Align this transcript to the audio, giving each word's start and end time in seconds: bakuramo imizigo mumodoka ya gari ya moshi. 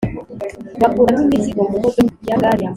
bakuramo 0.81 1.21
imizigo 1.27 1.59
mumodoka 1.71 1.99
ya 2.27 2.37
gari 2.41 2.59
ya 2.63 2.67
moshi. 2.67 2.69